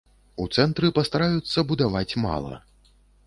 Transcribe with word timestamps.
У 0.43 0.45
цэнтры 0.59 0.89
пастараюцца 0.99 1.65
будаваць 1.73 2.17
мала. 2.25 2.57